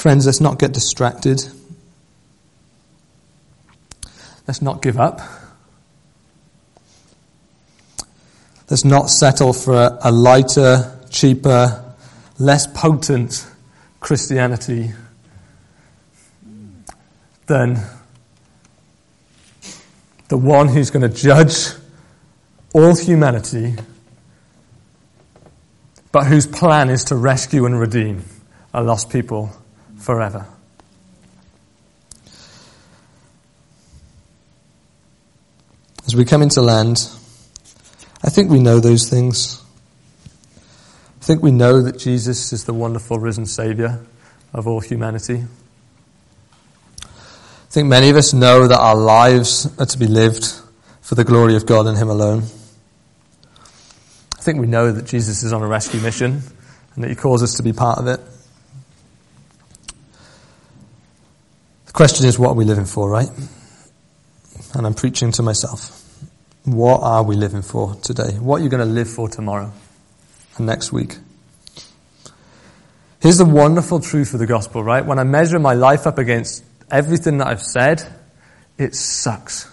[0.01, 1.45] Friends, let's not get distracted.
[4.47, 5.21] Let's not give up.
[8.67, 11.93] Let's not settle for a lighter, cheaper,
[12.39, 13.47] less potent
[13.99, 14.93] Christianity
[17.45, 17.77] than
[20.29, 21.75] the one who's going to judge
[22.73, 23.75] all humanity,
[26.11, 28.23] but whose plan is to rescue and redeem
[28.73, 29.55] a lost people
[30.01, 30.47] forever.
[36.05, 37.07] As we come into land,
[38.23, 39.63] I think we know those things.
[41.21, 44.01] I think we know that Jesus is the wonderful risen Saviour
[44.53, 45.43] of all humanity.
[47.03, 50.45] I think many of us know that our lives are to be lived
[51.01, 52.43] for the glory of God and Him alone.
[54.37, 56.41] I think we know that Jesus is on a rescue mission
[56.95, 58.19] and that He calls us to be part of it.
[61.91, 63.27] The question is, what are we living for, right?
[64.73, 66.01] And I'm preaching to myself.
[66.63, 68.31] What are we living for today?
[68.39, 69.73] What are you going to live for tomorrow
[70.55, 71.17] and next week?
[73.21, 75.05] Here's the wonderful truth of the gospel, right?
[75.05, 78.01] When I measure my life up against everything that I've said,
[78.77, 79.69] it sucks.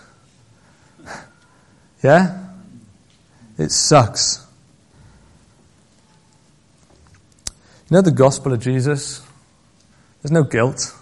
[2.03, 2.49] yeah?
[3.59, 4.45] It sucks.
[7.89, 9.25] You know the gospel of Jesus?
[10.21, 10.98] There's no guilt.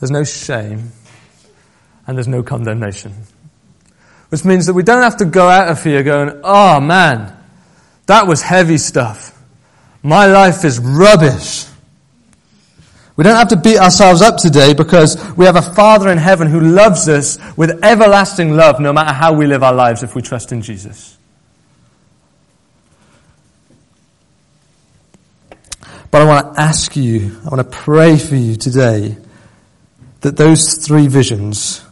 [0.00, 0.92] There's no shame
[2.06, 3.12] and there's no condemnation.
[4.30, 7.36] Which means that we don't have to go out of here going, oh man,
[8.06, 9.38] that was heavy stuff.
[10.02, 11.66] My life is rubbish.
[13.16, 16.48] We don't have to beat ourselves up today because we have a Father in heaven
[16.48, 20.22] who loves us with everlasting love no matter how we live our lives if we
[20.22, 21.18] trust in Jesus.
[26.10, 29.16] But I want to ask you, I want to pray for you today
[30.20, 31.82] that those three visions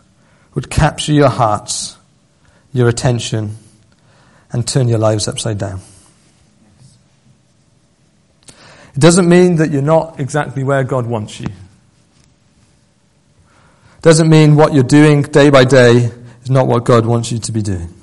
[0.55, 1.97] would capture your hearts,
[2.73, 3.57] your attention,
[4.53, 5.81] and turn your lives upside down.
[8.95, 11.47] It doesn't mean that you're not exactly where God wants you.
[11.47, 16.11] It doesn't mean what you're doing day by day
[16.43, 17.95] is not what God wants you to be doing.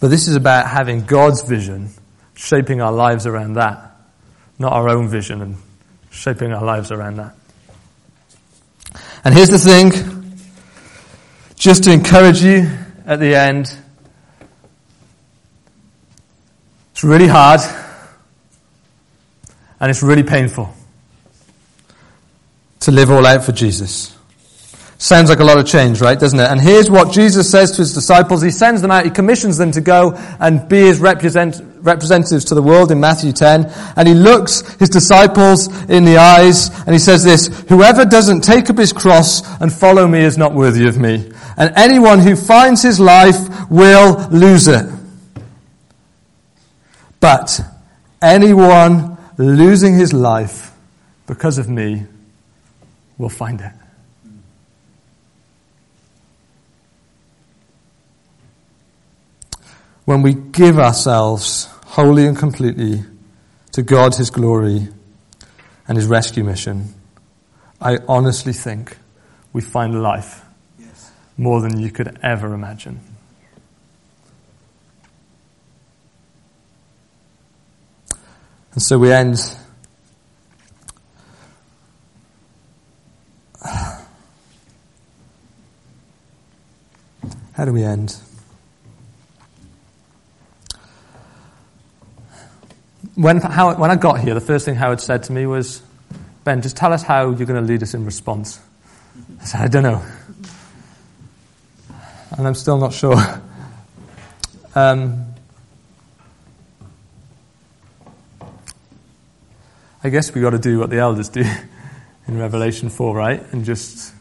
[0.00, 1.90] But this is about having God's vision,
[2.34, 3.96] shaping our lives around that,
[4.58, 5.56] not our own vision and
[6.12, 7.34] shaping our lives around that.
[9.24, 9.90] And here's the thing,
[11.56, 12.68] just to encourage you
[13.06, 13.74] at the end,
[16.92, 17.60] it's really hard
[19.80, 20.72] and it's really painful
[22.80, 24.16] to live all out for Jesus.
[24.98, 26.18] Sounds like a lot of change, right?
[26.18, 26.48] Doesn't it?
[26.48, 28.42] And here's what Jesus says to his disciples.
[28.42, 29.04] He sends them out.
[29.04, 33.32] He commissions them to go and be his represent, representatives to the world in Matthew
[33.32, 33.66] 10.
[33.96, 38.70] And he looks his disciples in the eyes and he says this, whoever doesn't take
[38.70, 41.30] up his cross and follow me is not worthy of me.
[41.56, 44.86] And anyone who finds his life will lose it.
[47.20, 47.60] But
[48.20, 50.72] anyone losing his life
[51.26, 52.06] because of me
[53.18, 53.72] will find it.
[60.04, 63.04] When we give ourselves wholly and completely
[63.72, 64.88] to God, His glory,
[65.86, 66.94] and His rescue mission,
[67.80, 68.96] I honestly think
[69.52, 70.44] we find life
[70.78, 71.12] yes.
[71.36, 73.00] more than you could ever imagine.
[78.72, 79.38] And so we end.
[87.52, 88.16] How do we end?
[93.14, 95.82] When, Howard, when I got here, the first thing Howard said to me was,
[96.44, 98.60] Ben, just tell us how you're going to lead us in response.
[99.40, 100.02] I said, I don't know.
[102.36, 103.16] And I'm still not sure.
[104.74, 105.26] Um,
[110.02, 111.44] I guess we've got to do what the elders do
[112.26, 113.52] in Revelation 4, right?
[113.52, 114.14] And just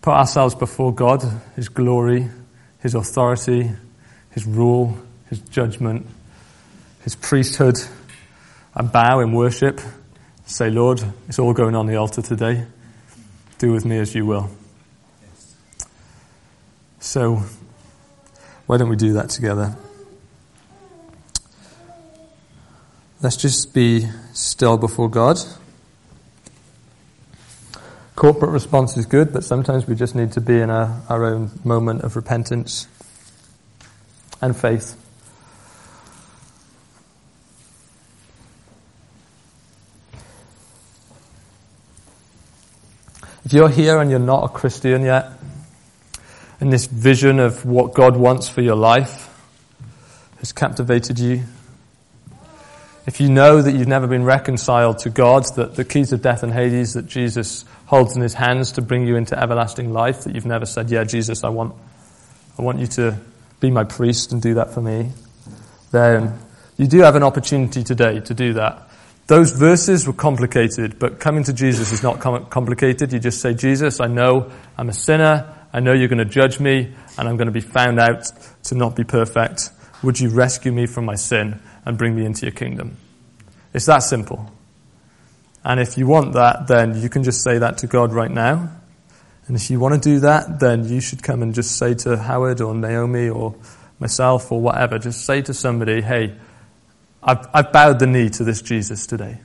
[0.00, 1.22] put ourselves before God,
[1.56, 2.30] His glory,
[2.80, 3.70] His authority,
[4.30, 4.96] His rule,
[5.28, 6.06] His judgment
[7.04, 7.76] his priesthood
[8.74, 9.80] and bow in worship.
[10.46, 12.66] Say, Lord, it's all going on the altar today.
[13.58, 14.50] Do with me as you will.
[17.00, 17.42] So,
[18.66, 19.76] why don't we do that together?
[23.20, 25.38] Let's just be still before God.
[28.16, 32.02] Corporate response is good, but sometimes we just need to be in our own moment
[32.02, 32.86] of repentance
[34.40, 35.01] and faith.
[43.44, 45.30] If you're here and you're not a Christian yet,
[46.60, 49.28] and this vision of what God wants for your life
[50.38, 51.42] has captivated you,
[53.04, 56.44] if you know that you've never been reconciled to God, that the keys of death
[56.44, 60.36] and Hades that Jesus holds in his hands to bring you into everlasting life, that
[60.36, 61.74] you've never said, Yeah, Jesus, I want,
[62.58, 63.18] I want you to
[63.58, 65.10] be my priest and do that for me,
[65.90, 66.38] then
[66.76, 68.88] you do have an opportunity today to do that.
[69.28, 73.12] Those verses were complicated, but coming to Jesus is not com- complicated.
[73.12, 75.54] You just say, Jesus, I know I'm a sinner.
[75.72, 78.24] I know you're going to judge me, and I'm going to be found out
[78.64, 79.70] to not be perfect.
[80.02, 82.96] Would you rescue me from my sin and bring me into your kingdom?
[83.72, 84.52] It's that simple.
[85.64, 88.70] And if you want that, then you can just say that to God right now.
[89.46, 92.16] And if you want to do that, then you should come and just say to
[92.16, 93.54] Howard or Naomi or
[93.98, 96.34] myself or whatever, just say to somebody, hey,
[97.22, 99.38] I've, I've bowed the knee to this Jesus today.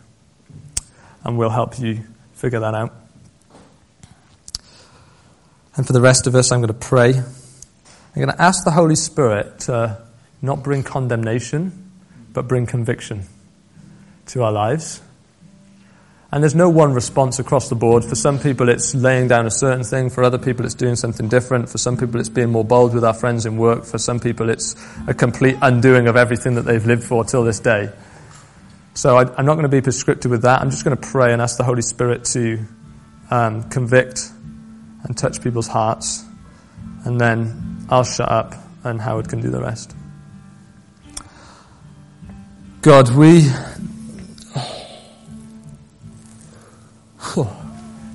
[1.24, 2.04] And we'll help you
[2.34, 2.94] figure that out.
[5.76, 7.14] And for the rest of us, I'm going to pray.
[7.14, 7.24] I'm
[8.16, 10.02] going to ask the Holy Spirit to
[10.42, 11.92] not bring condemnation,
[12.34, 13.24] but bring conviction
[14.28, 15.02] to our lives.
[16.32, 18.04] And there's no one response across the board.
[18.04, 20.10] For some people, it's laying down a certain thing.
[20.10, 21.70] For other people, it's doing something different.
[21.70, 23.86] For some people, it's being more bold with our friends in work.
[23.86, 24.76] For some people, it's
[25.08, 27.90] a complete undoing of everything that they've lived for till this day.
[28.94, 30.60] So I, am not going to be prescriptive with that.
[30.60, 32.60] I'm just going to pray and ask the Holy Spirit to
[33.32, 34.30] um, convict
[35.04, 36.26] and touch people's hearts.
[37.06, 38.54] And then I'll shut up
[38.84, 39.96] and Howard can do the rest.
[42.82, 43.50] God, we.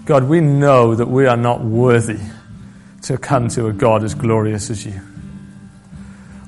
[0.04, 2.18] God, we know that we are not worthy
[3.02, 5.00] to come to a God as glorious as you.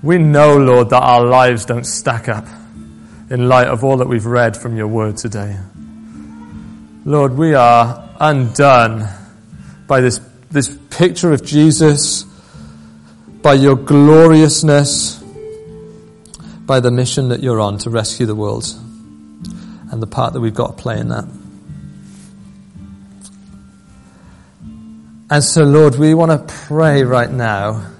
[0.02, 2.46] We know, Lord, that our lives don't stack up
[3.30, 5.56] in light of all that we've read from your word today.
[7.04, 9.08] Lord, we are undone
[9.86, 10.18] by this,
[10.50, 12.24] this picture of Jesus,
[13.42, 15.22] by your gloriousness,
[16.66, 18.64] by the mission that you're on to rescue the world,
[19.92, 21.43] and the part that we've got to play in that.
[25.30, 27.90] And so, Lord, we want to pray right now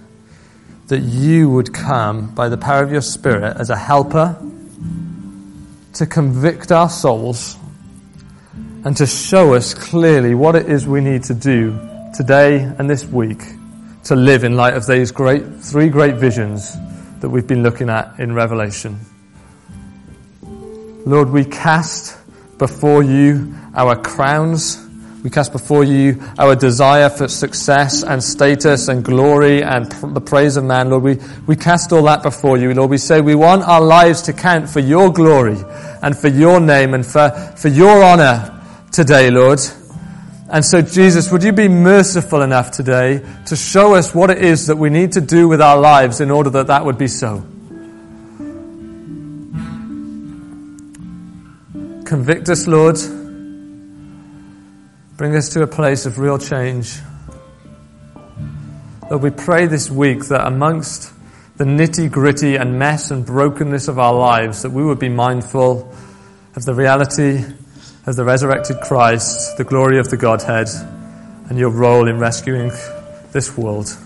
[0.89, 4.37] that you would come by the power of your Spirit as a helper
[5.95, 7.57] to convict our souls
[8.85, 11.79] and to show us clearly what it is we need to do
[12.15, 13.41] today and this week
[14.05, 16.77] to live in light of these great, three great visions
[17.21, 19.01] that we've been looking at in Revelation.
[21.07, 22.19] Lord, we cast
[22.59, 24.84] before you our crowns
[25.25, 30.21] we cast before you our desire for success and status and glory and pr- the
[30.21, 31.03] praise of man, Lord.
[31.03, 32.91] We, we cast all that before you, Lord.
[32.91, 35.57] We say we want our lives to count for your glory
[36.03, 38.63] and for your name and for, for your honor
[38.93, 39.61] today, Lord.
[40.51, 44.67] And so, Jesus, would you be merciful enough today to show us what it is
[44.67, 47.39] that we need to do with our lives in order that that would be so?
[52.05, 52.99] Convict us, Lord.
[55.17, 56.99] Bring us to a place of real change.
[59.09, 61.13] Lord, we pray this week that amongst
[61.57, 65.95] the nitty gritty and mess and brokenness of our lives, that we would be mindful
[66.57, 67.45] of the reality
[68.07, 70.67] of the resurrected Christ, the glory of the Godhead,
[71.49, 72.73] and your role in rescuing
[73.31, 73.97] this world.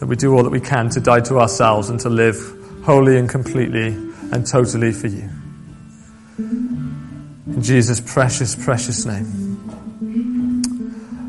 [0.00, 2.36] That we do all that we can to die to ourselves and to live
[2.84, 3.94] wholly and completely
[4.30, 5.30] and totally for you.
[6.36, 9.41] In Jesus' precious, precious name.